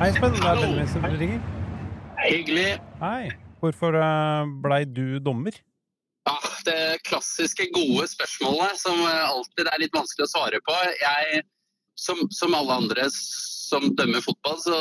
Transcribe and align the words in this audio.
Hei, 0.00 0.06
Espen. 0.14 0.32
Det 0.32 0.40
er 0.48 0.56
Benjamin 0.56 0.86
som 0.88 1.02
ringer. 1.04 1.40
Hyggelig. 2.24 2.68
Hei. 3.02 3.26
Hvorfor 3.60 3.98
eh, 4.00 4.52
blei 4.64 4.78
du 4.88 5.18
dommer? 5.20 5.58
Ja, 6.24 6.36
det 6.64 7.02
klassiske 7.04 7.66
gode 7.74 8.06
spørsmålet 8.08 8.80
som 8.80 8.96
eh, 8.96 9.26
alltid 9.28 9.68
er 9.68 9.82
litt 9.82 9.92
vanskelig 9.92 10.24
å 10.24 10.30
svare 10.30 10.62
på. 10.64 10.76
Jeg, 11.02 11.42
som, 12.00 12.22
som 12.32 12.56
alle 12.56 12.78
andre 12.80 13.10
som 13.12 13.90
dømmer 13.98 14.24
fotball, 14.24 14.56
så 14.64 14.78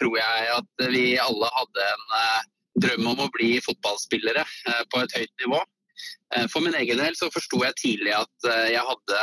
tror 0.00 0.16
jeg 0.22 0.48
at 0.54 0.86
vi 0.96 1.04
alle 1.20 1.50
hadde 1.58 1.84
en 1.90 2.16
eh, 2.22 2.48
drøm 2.86 3.12
om 3.12 3.20
å 3.26 3.30
bli 3.36 3.58
fotballspillere 3.68 4.46
eh, 4.48 4.82
på 4.88 5.04
et 5.04 5.18
høyt 5.18 5.44
nivå. 5.44 5.60
Eh, 6.38 6.48
for 6.48 6.64
min 6.64 6.80
egen 6.80 7.04
del 7.04 7.20
så 7.20 7.28
forsto 7.36 7.60
jeg 7.66 7.82
tidlig 7.82 8.16
at 8.16 8.48
jeg 8.72 8.88
hadde 8.88 9.20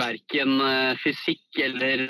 verken 0.00 0.56
fysikk 1.02 1.60
eller 1.60 2.06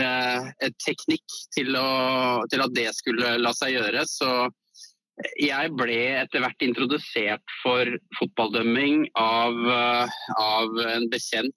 teknikk 0.85 1.37
til, 1.57 1.75
å, 1.77 2.47
til, 2.53 2.65
at 2.65 2.75
det 2.77 2.89
skulle 2.97 3.37
la 3.43 3.53
seg 3.57 3.75
gjøre. 3.75 4.07
Så 4.09 4.31
jeg 5.41 5.73
ble 5.77 5.99
etter 6.23 6.45
hvert 6.45 6.65
introdusert 6.65 7.57
for 7.61 7.91
fotballdømming 8.19 9.09
av, 9.21 9.59
av 10.41 10.81
en 10.87 11.11
bekjent 11.13 11.57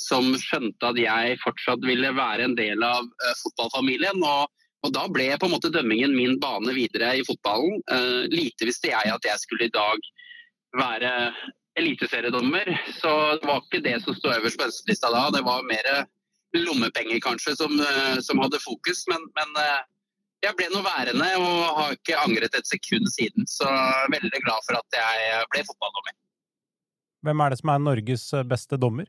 som 0.00 0.32
skjønte 0.40 0.92
at 0.92 0.98
jeg 1.00 1.38
fortsatt 1.42 1.84
ville 1.84 2.12
være 2.16 2.48
en 2.48 2.56
del 2.58 2.82
av 2.86 3.06
fotballfamilien. 3.42 4.22
Og, 4.24 4.48
og, 4.84 4.90
da 4.96 5.06
ble 5.12 5.28
på 5.36 5.48
en 5.48 5.54
måte 5.54 5.72
dømmingen 5.74 6.16
min 6.16 6.38
bane 6.42 6.74
videre 6.76 7.12
i 7.18 7.26
fotballen. 7.26 7.80
Uh, 7.90 8.24
lite 8.32 8.68
visste 8.68 8.92
jeg 8.92 9.14
at 9.14 9.28
jeg 9.28 9.42
skulle 9.44 9.68
i 9.68 9.74
dag 9.74 10.10
være 10.80 11.12
eliteseriedommer, 11.80 12.70
så 13.00 13.12
det 13.40 13.48
var 13.48 13.62
ikke 13.62 13.82
det 13.84 13.96
som 14.04 14.16
sto 14.16 14.32
øverst 14.32 14.60
på 14.60 14.68
ønskelista 14.68 15.12
da. 15.14 15.26
Det 15.34 15.44
var 15.46 15.66
mer 15.68 15.88
lommepenger 16.56 17.22
kanskje 17.24 17.56
som, 17.58 17.76
uh, 17.78 18.18
som 18.24 18.40
hadde 18.42 18.62
fokus. 18.62 19.06
men, 19.10 19.26
men 19.38 19.62
jeg 20.40 20.56
ble 20.56 20.70
nå 20.72 20.80
værende 20.80 21.26
og 21.36 21.56
har 21.76 21.96
ikke 21.96 22.16
angret 22.16 22.54
et 22.56 22.68
sekund 22.68 23.08
siden. 23.12 23.44
Så 23.48 23.66
jeg 23.68 24.04
er 24.06 24.14
veldig 24.14 24.40
glad 24.46 24.66
for 24.66 24.78
at 24.78 24.96
jeg 24.96 25.48
ble 25.52 25.64
fotballdommer. 25.68 26.14
Hvem 27.28 27.42
er 27.44 27.52
det 27.52 27.58
som 27.60 27.72
er 27.74 27.82
Norges 27.84 28.24
beste 28.48 28.78
dommer? 28.80 29.08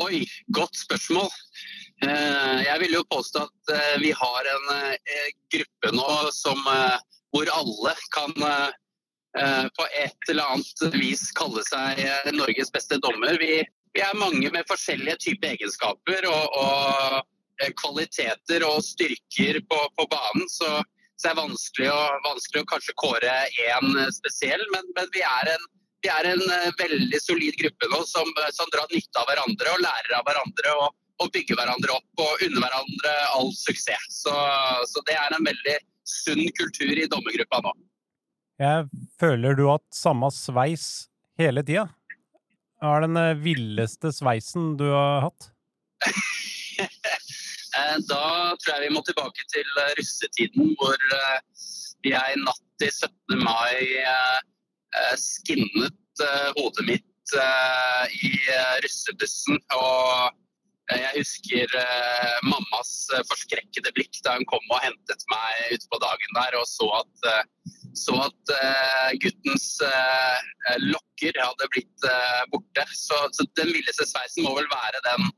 Oi, 0.00 0.24
godt 0.56 0.76
spørsmål. 0.76 1.28
Eh, 2.02 2.58
jeg 2.64 2.76
vil 2.82 2.94
jo 2.96 3.02
påstå 3.12 3.42
at 3.44 3.72
eh, 3.76 3.96
vi 4.00 4.12
har 4.16 4.48
en 4.54 4.70
eh, 4.74 5.32
gruppe 5.54 5.92
nå 5.94 6.06
som, 6.34 6.58
hvor 7.32 7.50
alle 7.52 7.92
kan 8.16 8.32
på 9.32 9.84
et 9.96 10.28
eller 10.28 10.44
annet 10.52 10.82
vis 10.92 11.22
kalle 11.38 11.62
seg 11.64 12.02
Norges 12.36 12.68
beste 12.74 12.98
dommer. 13.00 13.38
Vi, 13.40 13.62
vi 13.96 14.02
er 14.04 14.18
mange 14.20 14.50
med 14.52 14.68
forskjellige 14.68 15.16
typer 15.24 15.54
egenskaper 15.54 16.26
og, 16.28 16.58
og 16.60 17.70
kvaliteter 17.80 18.66
og 18.68 18.82
styrker 18.84 19.62
på, 19.70 19.78
på 19.96 20.06
banen. 20.12 20.44
Så, 20.52 20.68
så, 21.16 21.22
det 21.24 21.30
er 21.32 21.40
vanskelig 21.40 21.90
å, 21.94 22.00
vanskelig 22.26 22.64
å 22.64 22.70
kanskje 22.74 22.96
kåre 23.00 23.36
én 23.64 24.02
spesiell, 24.12 24.64
men, 24.74 24.92
men 24.98 25.08
vi 25.16 25.24
er 25.24 25.54
en 25.54 25.70
vi 26.02 26.10
er 26.10 26.26
en 26.32 26.42
eh, 26.50 26.72
veldig 26.80 27.20
solid 27.22 27.54
gruppe 27.60 27.88
nå 27.92 28.00
som, 28.10 28.26
eh, 28.42 28.50
som 28.50 28.66
drar 28.74 28.90
nytte 28.90 29.20
av 29.22 29.28
hverandre 29.30 29.70
og 29.70 29.84
lærer 29.84 30.18
av 30.18 30.26
hverandre. 30.26 30.74
og, 30.80 30.90
og 31.22 31.30
bygger 31.30 31.54
hverandre 31.54 31.94
opp 31.94 32.22
og 32.24 32.40
unner 32.42 32.64
hverandre 32.64 33.10
all 33.36 33.52
suksess. 33.54 34.06
Så, 34.24 34.32
så, 34.90 35.02
det 35.06 35.14
er 35.14 35.36
en 35.36 35.46
veldig 35.46 35.76
sunn 36.08 36.48
kultur 36.58 36.98
i 36.98 37.06
dommergruppa 37.10 37.60
nå. 37.62 37.74
Jeg 38.60 38.86
føler 39.20 39.56
du 39.58 39.66
har 39.70 39.80
samme 39.94 40.30
sveis 40.34 40.86
hele 41.40 41.64
tida? 41.66 41.88
Hva 42.82 42.98
er 42.98 43.06
den 43.06 43.16
eh, 43.20 43.40
villeste 43.40 44.12
sveisen 44.14 44.74
du 44.80 44.88
har 44.90 45.28
hatt? 45.28 45.50
da 48.10 48.24
tror 48.60 48.74
jeg 48.74 48.88
vi 48.88 48.94
må 48.94 49.00
tilbake 49.06 49.42
til 49.52 49.68
russetiden, 49.98 50.74
hvor 50.80 50.98
jeg 52.04 52.42
natt 52.42 52.64
til 52.82 52.90
17. 52.90 53.38
mai 53.40 53.76
Eh, 54.92 55.16
skinnet 55.16 56.20
eh, 56.20 56.48
hodet 56.58 56.84
mitt 56.84 57.36
eh, 57.38 58.16
i 58.28 58.32
russebussen. 58.84 59.60
Og 59.76 60.36
jeg 60.90 61.12
husker 61.14 61.74
mammas 62.42 62.90
forskrekkede 63.30 63.92
blikk 63.96 64.18
da 64.26 64.34
hun 64.34 64.46
kom 64.50 64.74
og 64.74 64.82
hentet 64.82 65.22
meg 65.30 65.76
utpå 65.76 66.00
dagen 66.02 66.34
der 66.36 66.56
og 66.58 66.66
så 66.68 66.88
at, 66.98 67.28
så 67.96 68.16
at 68.24 68.52
guttens 69.22 69.68
lokker 70.82 71.38
hadde 71.38 71.70
blitt 71.72 72.08
borte. 72.52 72.86
Så, 72.98 73.20
så 73.30 73.46
den 73.60 73.70
villeste 73.70 74.08
sveisen 74.10 74.42
må 74.44 74.56
vel 74.58 74.68
være 74.74 75.04
den 75.06 75.30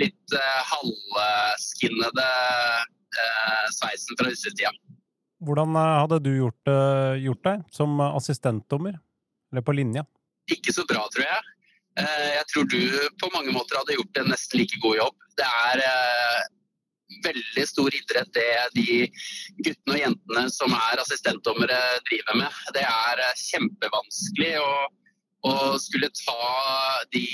litt 0.00 0.38
halvskinnede 0.72 2.28
sveisen 3.76 4.18
fra 4.18 4.32
russetida. 4.32 4.72
Hvordan 5.44 5.76
eh, 5.78 5.98
hadde 6.02 6.18
du 6.24 6.32
gjort, 6.34 6.70
eh, 6.70 7.20
gjort 7.26 7.44
deg 7.46 7.62
som 7.74 8.00
assistentdommer, 8.08 8.98
eller 9.52 9.64
på 9.64 9.74
linja? 9.76 10.04
Ikke 10.50 10.74
så 10.74 10.84
bra, 10.88 11.04
tror 11.12 11.26
jeg. 11.26 11.54
Eh, 11.98 12.28
jeg 12.36 12.46
tror 12.52 12.68
du 12.70 12.80
på 13.20 13.30
mange 13.34 13.54
måter 13.54 13.80
hadde 13.80 13.96
gjort 13.98 14.20
en 14.22 14.30
nesten 14.32 14.60
like 14.60 14.78
god 14.84 15.00
jobb. 15.00 15.26
Det 15.38 15.48
er 15.48 15.82
veldig 17.24 17.64
stor 17.66 17.94
idrett 17.94 18.30
det 18.36 18.50
de 18.76 18.98
guttene 19.64 19.96
og 19.96 20.02
jentene 20.02 20.44
som 20.52 20.74
er 20.76 21.02
assistentdommere 21.02 21.80
driver 22.10 22.38
med. 22.42 22.62
Det 22.76 22.84
er 22.84 23.24
kjempevanskelig. 23.48 24.54
å, 24.62 24.70
å 25.48 25.54
skulle 25.78 26.10
ta 26.18 26.46
de 27.14 27.24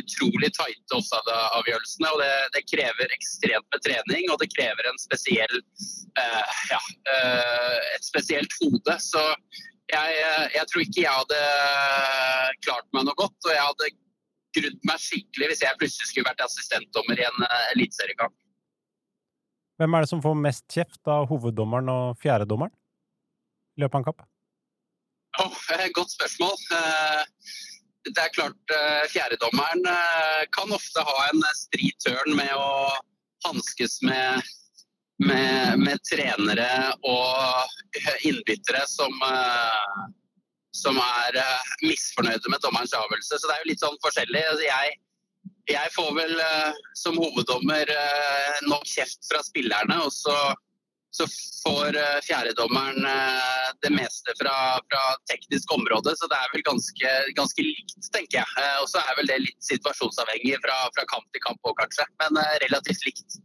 utrolig 0.00 0.50
tighte 0.56 0.98
offside-avgjørelsene. 0.98 2.12
og 2.12 2.22
det, 2.22 2.32
det, 2.56 2.64
krever 2.70 3.14
ekstremt 3.16 3.68
med 3.72 3.84
trening, 3.86 4.28
og 4.30 4.40
det 4.42 4.50
krever 4.52 4.90
spesiell, 5.02 5.56
uh, 6.20 6.58
ja, 6.70 6.82
et 7.96 8.04
spesielt 8.04 8.52
hode. 8.60 8.98
Så 9.00 9.24
jeg, 9.92 10.22
jeg, 10.54 10.64
tror 10.70 10.84
ikke 10.84 11.02
jeg 11.02 11.18
hadde 11.18 11.40
klart 12.64 12.88
meg 12.96 13.06
noe 13.08 13.18
godt. 13.18 13.38
Og 13.44 13.52
jeg 13.52 13.66
hadde 13.68 13.90
grudd 14.54 14.88
meg 14.88 15.02
skikkelig 15.02 15.50
hvis 15.50 15.64
jeg 15.66 15.80
plutselig 15.80 16.10
skulle 16.10 16.30
vært 16.30 16.44
assistentdommer 16.46 17.20
i 17.20 17.26
en 17.26 17.46
eliteseriekamp. 17.74 18.36
Hvem 19.80 19.96
er 19.96 20.04
det 20.04 20.10
som 20.12 20.22
får 20.22 20.36
mest 20.38 20.64
kjeft 20.70 21.10
av 21.10 21.26
hoveddommeren 21.30 21.90
og 21.90 22.18
fjerdedommeren 22.22 22.74
i 23.74 23.82
løpet 23.82 23.96
av 23.96 24.00
en 24.00 24.08
kamp? 24.10 24.22
Oh, 25.42 25.56
godt 25.94 26.12
spørsmål. 26.14 26.54
Eh, 26.78 27.22
det 28.06 28.20
er 28.22 28.34
klart 28.36 28.74
eh, 28.76 29.04
Fjerdedommeren 29.10 29.82
eh, 29.90 30.42
kan 30.54 30.70
ofte 30.76 31.02
ha 31.02 31.16
en 31.32 31.42
stri 31.58 31.90
tørn 32.04 32.36
med 32.38 32.52
å 32.54 32.68
hanskes 33.48 33.98
med, 34.06 34.46
med, 35.22 35.78
med, 35.78 36.00
trenere 36.08 36.68
og 37.06 38.24
innbyttere 38.26 38.82
som, 38.90 39.14
som 40.74 40.98
er 40.98 41.38
misfornøyde 41.84 42.50
med 42.50 42.62
dommerens 42.64 42.96
avgjørelse. 42.98 43.38
Så 43.38 43.46
det 43.46 43.54
er 43.54 43.62
jo 43.62 43.70
litt 43.70 43.84
sånn 43.84 44.00
forskjellig. 44.02 44.42
Altså, 44.50 44.66
jeg, 44.66 44.96
jeg 45.70 45.94
får 45.94 46.10
vel 46.18 46.34
som 46.98 47.20
hoveddommer 47.22 47.94
nok 48.66 48.90
kjeft 48.90 49.22
fra 49.30 49.44
spillerne. 49.46 50.02
og 50.02 50.12
så 50.12 50.34
så 51.16 51.26
får 51.62 51.96
eh, 51.96 52.20
fjerdedommeren 52.26 53.04
eh, 53.06 53.68
det 53.86 53.90
meste 53.94 54.34
fra, 54.40 54.54
fra, 54.90 55.02
teknisk 55.30 55.72
område. 55.76 56.14
Så 56.18 56.26
det 56.30 56.38
er 56.40 56.52
vel 56.54 56.64
ganske, 56.66 57.12
ganske 57.38 57.66
likt, 57.66 58.08
tenker 58.16 58.40
jeg. 58.40 58.54
Eh, 58.58 58.78
og 58.82 58.88
så 58.90 59.02
er 59.02 59.18
vel 59.20 59.30
det 59.30 59.38
litt 59.44 59.68
situasjonsavhengig 59.68 60.58
fra, 60.64 60.78
fra 60.96 61.06
kamp 61.12 61.28
til 61.30 61.44
kamp 61.46 61.70
òg, 61.70 61.76
kanskje. 61.84 62.08
Men 62.24 62.40
relativt 62.66 63.06
likt. 63.06 63.38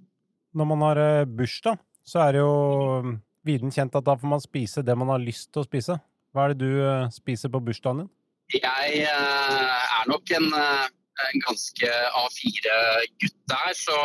Når 0.57 0.69
man 0.69 0.85
har 0.87 0.99
bursdag, 1.29 1.77
så 2.05 2.23
er 2.25 2.37
det 2.37 2.41
jo 2.41 3.17
viden 3.45 3.73
kjent 3.73 3.95
at 3.95 4.05
da 4.05 4.15
får 4.17 4.31
man 4.31 4.41
spise 4.41 4.83
det 4.85 4.95
man 4.97 5.11
har 5.13 5.21
lyst 5.21 5.51
til 5.53 5.61
å 5.61 5.67
spise. 5.67 5.99
Hva 6.33 6.47
er 6.47 6.55
det 6.55 6.65
du 6.65 7.11
spiser 7.13 7.51
på 7.53 7.61
bursdagen 7.65 8.03
din? 8.03 8.09
Jeg 8.55 9.03
er 9.05 10.09
nok 10.09 10.31
en, 10.33 10.47
en 10.49 11.43
ganske 11.45 11.91
A4-gutt 12.23 13.37
der, 13.53 13.77
så 13.77 13.99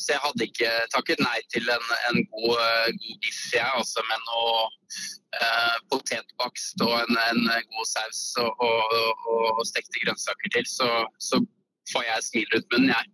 så 0.00 0.14
jeg 0.14 0.22
hadde 0.24 0.46
ikke 0.48 0.70
takket 0.94 1.20
nei 1.22 1.38
til 1.52 1.66
en, 1.74 1.86
en 2.10 2.20
god, 2.32 2.60
eh, 2.64 3.16
biff, 3.22 3.40
jeg, 3.52 3.70
altså, 3.80 4.02
med 4.08 4.22
noe 4.28 4.52
eh, 5.36 5.76
potetbakst 5.92 6.84
og 6.86 6.94
en, 7.02 7.18
en, 7.28 7.42
god 7.74 7.88
saus 7.92 8.20
og, 8.44 8.50
og, 8.66 8.94
og, 9.32 9.46
og 9.58 9.64
stekte 9.68 10.04
grønnsaker 10.04 10.54
til, 10.56 10.68
så, 10.78 10.90
så, 11.30 11.42
får 11.90 12.04
jeg 12.06 12.22
smil 12.22 12.52
rundt 12.54 12.68
munnen, 12.72 12.90
jeg. 12.92 13.06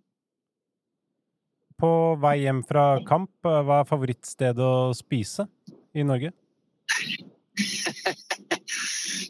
På 1.80 2.16
vei 2.20 2.38
hjem 2.46 2.62
fra 2.64 2.86
kamp, 3.04 3.32
eh, 3.44 3.62
hva 3.68 3.82
er 3.82 3.88
favorittstedet 3.88 4.64
å 4.64 4.94
spise 4.96 5.44
i 5.92 6.04
Norge? 6.06 6.32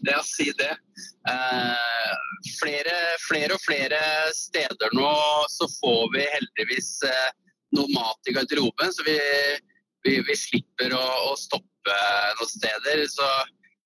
det 0.06 0.14
å 0.14 0.24
si 0.26 0.50
det. 0.58 0.72
Eh, 1.26 2.12
flere, 2.60 2.94
flere, 3.26 3.56
og 3.56 3.64
flere 3.64 3.98
steder 4.36 4.94
nå 4.94 5.10
så 5.50 5.68
får 5.78 6.04
vi 6.14 6.26
heldigvis 6.36 6.90
eh, 7.08 7.30
noe 7.76 7.90
mat 7.94 8.30
i 8.30 8.36
garderoben, 8.36 8.94
så 8.94 9.06
vi, 9.06 9.16
vi, 10.06 10.20
vi 10.26 10.38
slipper 10.38 10.94
å, 10.94 11.04
å, 11.30 11.34
stoppe 11.40 11.98
noen 12.38 12.52
steder. 12.52 13.02
Så 13.10 13.26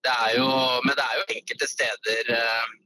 det 0.04 0.12
er 0.28 0.36
jo, 0.36 0.48
men 0.84 0.96
det 0.96 1.06
er 1.06 1.20
jo 1.20 1.28
enkelte 1.38 1.70
steder 1.70 2.34
eh, 2.36 2.76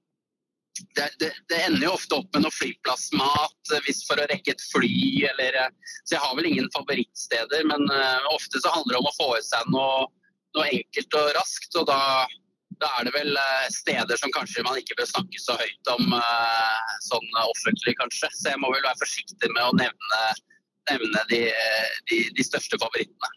det, 0.81 1.09
det, 1.19 1.33
det, 1.49 1.59
ender 1.67 1.87
jo 1.87 1.95
ofte 1.95 2.17
opp 2.19 2.31
med 2.35 2.45
noe 2.45 2.55
flyplassmat 2.55 3.75
hvis 3.87 4.03
for 4.09 4.19
å 4.19 4.27
rekke 4.31 4.55
et 4.55 4.65
fly. 4.73 4.95
Eller, 5.31 5.59
så 6.03 6.17
jeg 6.17 6.23
har 6.25 6.35
vel 6.39 6.49
ingen 6.51 6.71
favorittsteder, 6.75 7.67
men 7.71 7.87
uh, 7.93 8.27
ofte 8.35 8.63
så 8.63 8.73
handler 8.75 8.97
det 8.97 9.03
om 9.03 9.11
å 9.11 9.19
få 9.19 9.29
i 9.39 9.45
seg 9.47 9.71
noe, 9.75 10.09
noe 10.59 10.67
enkelt 10.81 11.19
og 11.21 11.31
raskt. 11.39 11.79
Og 11.79 11.87
da, 11.91 12.01
da, 12.83 12.91
er 12.99 13.09
det 13.09 13.15
vel 13.15 13.39
uh, 13.39 13.69
steder 13.77 14.21
som 14.21 14.35
kanskje 14.35 14.67
man 14.67 14.81
ikke 14.83 14.99
bør 14.99 15.11
snakke 15.13 15.43
så 15.43 15.59
høyt 15.61 15.95
om 15.95 16.19
uh, 16.19 16.93
sånn 17.07 17.41
offentlig, 17.45 17.97
kanskje. 18.03 18.33
Så 18.35 18.51
jeg 18.51 18.63
må 18.63 18.75
vel 18.75 18.83
være 18.83 19.03
forsiktig 19.05 19.55
med 19.55 19.63
å 19.69 19.79
nevne, 19.79 20.23
nevne 20.91 21.27
de, 21.31 21.43
de, 22.11 22.23
de 22.35 22.51
største 22.51 22.81
favorittene. 22.83 23.35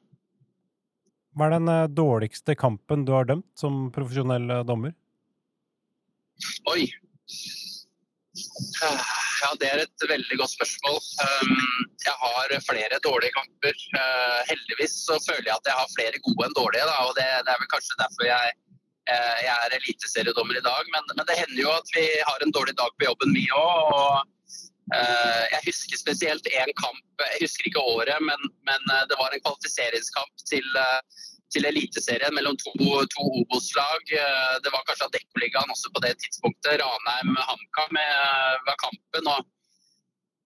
Hva 1.37 1.51
er 1.51 1.59
den 1.59 1.69
dårligste 1.93 2.55
kampen 2.57 3.03
du 3.05 3.11
har 3.13 3.27
dømt 3.29 3.51
som 3.61 3.91
profesjonell 3.93 4.63
dommer? 4.65 4.95
Oi, 6.69 6.87
ja, 9.41 9.49
Det 9.59 9.67
er 9.69 9.81
et 9.83 10.05
veldig 10.09 10.37
godt 10.41 10.53
spørsmål. 10.53 10.97
Um, 11.25 11.57
jeg 12.05 12.15
har 12.23 12.53
flere 12.69 13.01
dårlige 13.07 13.35
kamper. 13.39 13.75
Uh, 13.97 14.39
heldigvis 14.51 14.95
så 15.07 15.17
føler 15.27 15.49
jeg 15.49 15.57
at 15.57 15.69
jeg 15.69 15.77
har 15.79 15.95
flere 15.97 16.23
gode 16.27 16.47
enn 16.47 16.57
dårlige. 16.61 16.87
Da, 16.89 16.95
og 17.09 17.13
det, 17.17 17.27
det, 17.45 17.53
er 17.53 17.61
vel 17.61 17.73
kanskje 17.73 17.99
derfor 18.03 18.29
jeg, 18.29 18.55
uh, 19.11 19.37
jeg 19.47 19.55
er 19.55 19.77
eliteseriedommer 19.79 20.59
i 20.59 20.65
dag. 20.69 20.93
Men, 20.95 21.13
men, 21.15 21.25
det 21.29 21.39
hender 21.41 21.63
jo 21.65 21.75
at 21.75 21.93
vi 21.97 22.07
har 22.29 22.43
en 22.45 22.55
dårlig 22.57 22.75
dag 22.81 22.91
på 22.97 23.09
jobben, 23.09 23.35
vi 23.37 23.47
òg. 23.57 24.33
Uh, 24.87 25.43
jeg 25.51 25.61
husker 25.65 25.99
spesielt 25.99 26.45
én 26.47 26.71
kamp, 26.79 27.03
jeg 27.33 27.41
husker 27.43 27.67
ikke 27.67 27.87
året, 27.95 28.21
men, 28.23 28.51
men 28.69 28.93
det 29.09 29.17
var 29.19 29.33
en 29.35 29.43
kvalifiseringskamp 29.43 30.45
til 30.47 30.63
til 31.53 31.67
Eliteserien 31.69 32.35
mellom 32.35 32.57
to, 32.61 32.73
to 33.13 33.27
Obos-lag. 33.41 34.15
Eh, 34.21 34.55
det 34.63 34.73
var 34.73 34.87
kanskje 34.87 35.09
Adeccoligaen 35.09 35.75
også 35.75 35.93
på 35.95 36.03
det 36.05 36.15
tidspunktet. 36.23 36.81
Ranheim-HamKam 36.81 38.01
var 38.67 38.81
kampen. 38.83 39.31
og 39.35 39.45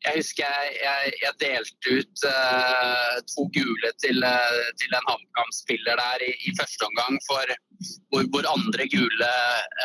jeg 0.01 0.17
husker 0.17 0.45
jeg, 0.49 0.69
jeg, 0.81 1.11
jeg 1.21 1.33
delte 1.43 1.91
ut 1.97 2.23
uh, 2.25 3.17
to 3.29 3.43
gule 3.53 3.89
til, 4.01 4.23
til 4.81 4.95
en 4.97 5.09
HamKam-spiller 5.09 5.99
der 6.01 6.23
i, 6.25 6.31
i, 6.49 6.53
første 6.57 6.87
omgang 6.89 7.19
for 7.27 7.53
hvor, 8.09 8.25
hvor 8.33 8.49
andre 8.49 8.87
gule 8.95 9.29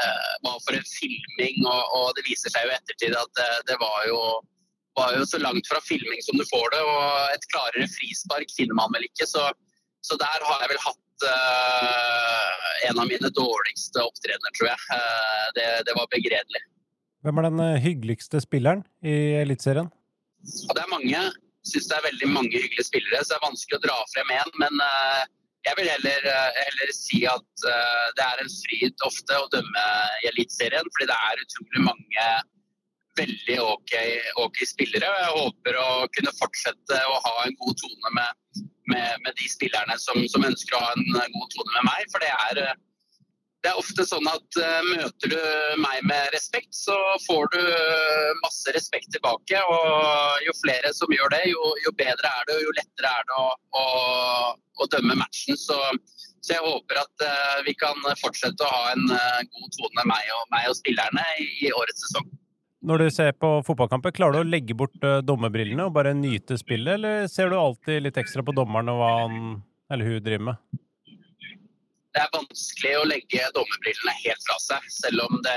uh, 0.01 0.33
var 0.47 0.57
for 0.65 0.79
en 0.79 0.89
filming. 0.89 1.61
Og, 1.69 1.83
og, 1.99 2.07
det 2.17 2.25
viser 2.31 2.53
seg 2.55 2.65
jo 2.65 2.77
ettertid 2.79 3.19
at 3.21 3.33
det, 3.41 3.51
det 3.73 3.77
var, 3.83 3.99
jo, 4.09 4.23
var, 4.97 5.13
jo, 5.19 5.29
så 5.29 5.43
langt 5.43 5.69
fra 5.69 5.85
filming 5.85 6.25
som 6.25 6.41
du 6.41 6.47
får 6.49 6.73
det. 6.73 6.83
Og 6.95 7.37
et 7.37 7.49
klarere 7.53 7.93
frispark 7.99 8.57
finner 8.57 8.81
man 8.81 8.97
vel 8.97 9.05
ikke. 9.11 9.29
Så, 9.29 9.45
så 10.07 10.19
der 10.21 10.47
har 10.47 10.63
jeg 10.63 10.71
vel 10.73 10.83
hatt 10.85 11.27
uh, 11.27 12.67
en 12.89 13.03
av 13.03 13.09
mine 13.11 13.31
dårligste 13.35 14.03
opptredener, 14.05 14.55
tror 14.57 14.71
jeg. 14.71 14.81
Uh, 14.93 15.47
det, 15.59 15.67
det, 15.89 15.95
var 15.99 16.11
begredelig. 16.13 16.63
Hvem 17.27 17.41
er 17.41 17.49
den 17.49 17.63
eh, 17.65 17.81
hyggeligste 17.83 18.39
spilleren 18.45 18.85
i 19.03 19.17
Eliteserien? 19.41 19.89
Ja, 20.47 20.77
det 20.77 20.85
er 20.85 20.93
mange. 20.93 21.23
Syns 21.67 21.89
det 21.91 21.97
er 21.97 22.05
veldig 22.05 22.29
mange 22.31 22.55
hyggelige 22.55 22.87
spillere, 22.87 23.25
så 23.25 23.33
det 23.33 23.39
er 23.41 23.49
vanskelig 23.49 23.79
å 23.81 23.85
dra 23.89 23.97
frem 24.13 24.31
én. 24.37 24.53
Men 24.63 24.85
uh, 24.85 25.25
jeg 25.67 25.81
vil 25.81 25.91
heller, 25.91 26.29
heller 26.55 26.93
si 26.95 27.25
at 27.27 27.65
det 28.15 28.23
er 28.23 28.39
en 28.39 28.53
fryd 28.53 29.03
ofte 29.03 29.39
å 29.43 29.49
dømme 29.51 29.87
i 30.23 30.29
Eliteserien, 30.31 30.87
fordi 30.95 31.09
det 31.11 31.17
er 31.27 31.43
utrolig 31.43 31.83
mange 31.89 32.27
veldig 33.19 33.59
ok, 33.63 33.95
okay 34.45 34.69
spillere. 34.69 35.13
Jeg 35.23 35.37
håper 35.37 35.79
å 35.81 35.91
kunne 36.17 36.35
fortsette 36.39 37.03
å 37.11 37.21
ha 37.27 37.37
en 37.45 37.57
god 37.61 37.79
tone 37.83 38.17
med, 38.19 38.65
med, 38.93 39.23
med 39.25 39.39
de 39.39 39.49
spillerne 39.51 39.97
som, 40.03 40.21
som, 40.33 40.45
ønsker 40.47 40.77
å 40.77 40.83
ha 40.85 40.93
en 40.97 41.39
god 41.39 41.55
tone 41.55 41.73
med 41.79 41.89
meg. 41.89 42.11
For 42.13 42.25
det 42.25 42.33
er, 42.33 42.61
det 43.65 43.73
er 43.73 43.81
ofte 43.81 44.07
sånn 44.07 44.29
at 44.31 44.61
uh, 44.61 44.91
møter 44.93 45.33
du 45.33 45.41
meg 45.83 46.05
med 46.09 46.29
respekt, 46.37 46.71
så 46.77 46.97
får 47.27 47.49
du 47.57 47.61
masse 48.45 48.77
respekt 48.77 49.11
tilbake. 49.17 49.63
Og 49.65 50.47
jo 50.47 50.55
flere 50.61 50.93
som 50.97 51.13
gjør 51.17 51.33
det, 51.35 51.43
jo, 51.55 51.73
jo 51.87 51.97
bedre 51.99 52.31
er 52.31 52.47
det, 52.51 52.61
og 52.61 52.69
jo 52.69 52.77
lettere 52.79 53.11
er 53.13 53.29
det 53.31 53.41
å, 53.43 53.49
å, 53.81 53.87
å 54.85 54.91
dømme 54.93 55.19
matchen. 55.19 55.59
Så, 55.59 55.81
så, 56.39 56.55
jeg 56.55 56.63
håper 56.63 57.03
at 57.03 57.27
uh, 57.27 57.61
vi 57.67 57.75
kan 57.81 57.99
fortsette 58.23 58.63
å 58.63 58.75
ha 58.75 58.91
en 58.95 59.07
uh, 59.11 59.45
god 59.51 59.79
tone, 59.81 60.11
meg 60.15 60.35
og, 60.39 60.51
meg 60.55 60.71
og 60.71 60.79
spillerne, 60.79 61.31
i, 61.43 61.53
i 61.67 61.73
årets 61.75 62.07
sesong. 62.07 62.29
Når 62.87 63.03
du 63.03 63.07
ser 63.11 63.33
på 63.35 63.49
fotballkamper, 63.67 64.13
klarer 64.15 64.39
du 64.39 64.45
å 64.45 64.47
legge 64.47 64.75
bort 64.79 64.95
uh, 65.03 65.19
dommerbrillene 65.19 65.89
og 65.89 65.95
bare 65.97 66.13
nyte 66.15 66.55
spillet, 66.61 66.95
eller 66.95 67.25
ser 67.31 67.51
du 67.51 67.57
alltid 67.59 68.05
litt 68.05 68.21
ekstra 68.21 68.45
på 68.47 68.55
dommeren 68.55 68.93
og 68.93 69.01
hva 69.01 69.09
han 69.25 69.41
eller 69.91 70.07
hun 70.07 70.23
driver 70.23 70.45
med? 70.53 70.79
Det 72.15 72.23
er 72.23 72.31
vanskelig 72.37 72.93
å 73.01 73.09
legge 73.11 73.51
dommerbrillene 73.59 74.15
helt 74.21 74.47
fra 74.47 74.61
seg, 74.63 74.87
selv 75.01 75.27
om 75.27 75.43
det 75.43 75.57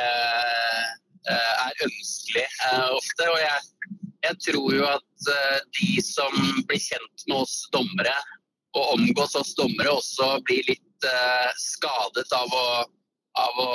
uh, 1.29 1.53
er 1.67 1.85
ønskelig 1.85 2.47
uh, 2.65 2.97
ofte. 2.97 3.29
Og 3.29 3.39
jeg, 3.43 4.01
jeg, 4.25 4.41
tror 4.49 4.67
jo 4.79 4.89
at 4.89 5.29
de 5.77 5.93
som 6.09 6.41
blir 6.65 6.81
kjent 6.81 7.29
med 7.29 7.43
oss 7.43 7.59
dommere 7.75 8.17
og 8.73 8.95
omgås 8.97 9.37
oss 9.37 9.53
dommere, 9.57 9.93
også 10.01 10.33
blir 10.49 10.65
litt 10.65 11.09
skadet 11.61 12.27
av 12.35 12.53
å, 12.53 12.67
av 13.39 13.61
å 13.63 13.69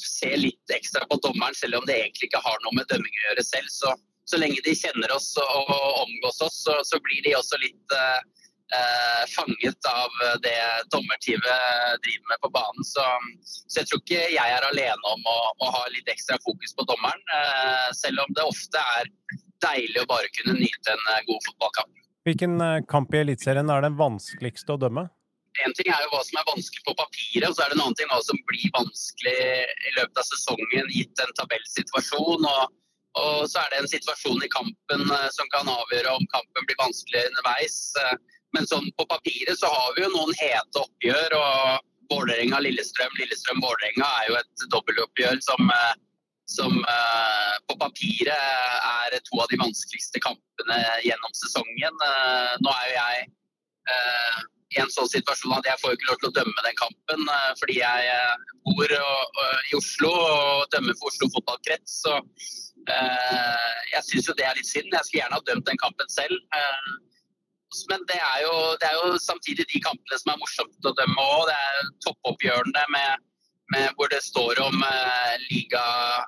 se 0.00 0.32
litt 0.36 0.74
ekstra 0.74 1.06
på 1.10 1.18
dommeren, 1.24 1.56
selv 1.56 1.80
om 1.80 1.86
det 1.88 1.98
egentlig 2.00 2.30
ikke 2.30 2.44
har 2.44 2.58
noe 2.64 2.76
med 2.76 2.88
dømming 2.92 3.20
å 3.20 3.26
gjøre 3.30 3.44
selv. 3.46 3.70
Så, 3.72 3.92
så 4.28 4.40
lenge 4.40 4.62
de 4.66 4.74
kjenner 4.76 5.12
oss 5.14 5.30
og, 5.42 5.70
omgås 6.02 6.42
oss, 6.44 6.58
så, 6.66 6.80
så, 6.84 7.00
blir 7.04 7.22
de 7.26 7.36
også 7.38 7.60
litt 7.62 7.96
eh, 7.96 9.24
fanget 9.32 9.90
av 9.90 10.20
det 10.44 10.58
dommerteamet 10.92 12.02
driver 12.04 12.32
med 12.32 12.42
på 12.44 12.52
banen. 12.58 12.86
Så, 12.86 13.04
så, 13.46 13.80
jeg 13.80 13.90
tror 13.90 14.04
ikke 14.04 14.22
jeg 14.34 14.56
er 14.58 14.68
alene 14.70 15.12
om 15.14 15.28
å, 15.32 15.38
å 15.64 15.72
ha 15.78 15.84
litt 15.94 16.10
ekstra 16.12 16.38
fokus 16.44 16.76
på 16.76 16.88
dommeren, 16.90 17.22
eh, 17.40 17.90
selv 17.96 18.24
om 18.26 18.36
det 18.36 18.46
ofte 18.46 18.86
er 19.00 19.12
deilig 19.64 20.02
å 20.02 20.10
bare 20.10 20.32
kunne 20.38 20.58
nyte 20.58 20.92
en 20.94 21.12
eh, 21.14 21.22
god 21.28 21.46
fotballkamp. 21.48 22.02
Hvilken 22.26 22.60
eh, 22.60 22.80
kamp 22.90 23.14
i 23.14 23.22
Eliteserien 23.22 23.70
er 23.70 23.86
den 23.86 23.98
vanskeligste 23.98 24.74
å 24.74 24.80
dømme? 24.82 25.06
En 25.64 25.74
ting 25.76 25.88
er 25.90 26.04
jo 26.04 26.12
hva 26.12 26.22
som 26.26 26.38
er 26.40 26.48
vanskelig 26.48 26.82
på 26.86 26.94
papiret, 26.98 27.48
og 27.48 27.56
så 27.56 27.64
er 27.64 27.72
det 27.72 27.76
en 27.78 27.84
annen 27.86 27.98
ting 27.98 28.10
hva 28.10 28.20
som 28.24 28.38
blir 28.50 28.72
vanskelig 28.76 29.36
i 29.90 29.94
løpet 29.96 30.20
av 30.20 30.28
sesongen 30.28 30.90
gitt 30.92 31.22
en 31.22 31.34
tabellsituasjon. 31.40 32.48
Og, 32.50 32.78
og, 33.22 33.36
så 33.50 33.62
er 33.62 33.72
det 33.72 33.82
en 33.82 33.92
situasjon 33.92 34.44
i 34.44 34.52
kampen 34.52 35.04
uh, 35.10 35.28
som 35.34 35.50
kan 35.54 35.70
avgjøre 35.72 36.14
om 36.16 36.26
kampen 36.32 36.68
blir 36.68 36.80
vanskelig 36.82 37.26
underveis. 37.30 37.78
Uh, 38.00 38.16
men 38.56 38.68
sånn 38.68 38.88
på 38.98 39.06
papiret 39.10 39.58
så 39.60 39.70
har 39.72 39.94
vi 39.96 40.04
jo 40.04 40.12
noen 40.14 40.34
hete 40.40 40.82
oppgjør. 40.82 41.38
og 41.40 41.92
Vålerenga-Lillestrøm, 42.12 43.16
Lillestrøm-Vålerenga 43.18 44.10
er 44.20 44.28
jo 44.30 44.36
et 44.38 44.66
dobbeltoppgjør 44.74 45.40
som, 45.42 45.72
uh, 45.72 45.94
som 46.46 46.76
på 47.66 47.74
papiret 47.80 48.76
er 48.86 49.16
to 49.26 49.40
av 49.42 49.48
de 49.50 49.58
vanskeligste 49.58 50.20
kampene 50.22 50.76
gjennom 51.02 51.32
sesongen. 51.34 52.04
nå 52.62 52.70
er 52.70 52.84
jo 52.86 52.94
jeg 52.94 53.24
i 54.74 54.80
en 54.82 54.90
sånn 54.90 55.08
situasjon 55.10 55.54
at 55.56 55.68
jeg 55.68 55.80
får 55.82 55.94
ikke 55.94 56.08
lov 56.10 56.20
til 56.20 56.30
å 56.30 56.36
dømme 56.40 56.64
den 56.66 56.78
kampen 56.80 57.28
eh, 57.32 57.50
fordi 57.60 57.78
jeg 57.78 58.06
eh, 58.12 58.54
bor 58.66 58.94
i 58.96 59.76
Oslo 59.78 60.10
og 60.10 60.64
dømmer 60.74 60.96
for 60.98 61.12
Oslo 61.12 61.28
fotballkrets. 61.36 62.00
Så 62.02 62.14
eh, 62.16 63.76
jeg 63.92 64.06
syns 64.08 64.30
jo 64.30 64.36
det 64.38 64.48
er 64.48 64.58
litt 64.58 64.70
synd. 64.70 64.90
Jeg 64.90 65.06
skulle 65.06 65.22
gjerne 65.22 65.38
ha 65.38 65.46
dømt 65.46 65.68
den 65.70 65.82
kampen 65.82 66.10
selv. 66.10 66.34
Men 67.90 68.02
det 68.08 68.18
er, 68.18 68.40
jo, 68.46 68.54
det 68.80 68.88
er 68.88 68.98
jo 68.98 69.16
samtidig 69.20 69.66
de 69.70 69.82
kampene 69.84 70.18
som 70.18 70.32
er 70.32 70.42
morsomt 70.42 70.90
å 70.90 70.94
dømme 70.98 71.30
òg. 71.36 71.46
Det 71.50 71.56
er 71.70 71.88
toppoppgjørene 72.06 72.84
med, 72.94 73.26
med, 73.74 73.88
hvor 73.98 74.10
det 74.12 74.22
står 74.22 74.60
om 74.62 74.84
liga- 75.50 76.24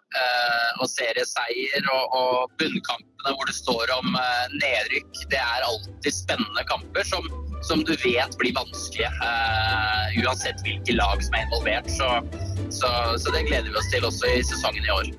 og 0.79 0.89
serieseier, 0.91 1.85
og, 1.93 2.15
og, 2.19 2.57
bunnkampene 2.59 3.35
hvor 3.35 3.47
det 3.51 3.55
står 3.57 3.93
om 3.99 4.17
nedrykk. 4.59 5.23
Det 5.31 5.39
er 5.39 5.67
alltid 5.67 6.15
spennende 6.15 6.67
kamper 6.71 7.07
som 7.07 7.27
som 7.63 7.85
du 7.85 7.93
vet 8.05 8.39
blir 8.39 8.55
vanskelige. 8.55 9.11
Uh, 9.23 10.23
uansett 10.23 10.63
hvilke 10.67 10.95
lag 10.99 11.23
som 11.25 11.35
er 11.35 11.47
involvert. 11.47 11.91
Så, 11.91 12.09
så, 12.71 12.93
så 13.19 13.35
det 13.35 13.47
gleder 13.49 13.71
vi 13.71 13.81
oss 13.81 13.91
til 13.93 14.07
også 14.07 14.31
i 14.31 14.43
sesongen 14.47 14.87
i 14.87 14.95
år. 14.95 15.11